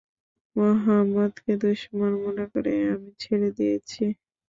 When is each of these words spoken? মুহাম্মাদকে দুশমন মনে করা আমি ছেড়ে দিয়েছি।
মুহাম্মাদকে 0.55 1.51
দুশমন 1.61 2.11
মনে 2.23 2.45
করা 2.51 2.71
আমি 2.93 3.09
ছেড়ে 3.21 3.49
দিয়েছি। 3.57 4.03